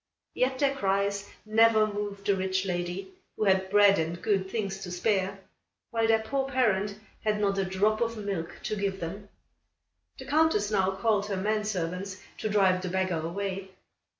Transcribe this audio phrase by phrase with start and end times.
[0.33, 4.89] Yet their cries never moved the rich lady, who had bread and good things to
[4.89, 5.39] spare,
[5.91, 9.29] while their poor parent had not a drop of milk to give them.
[10.17, 13.75] The Countess now called her men servants to drive the beggar away.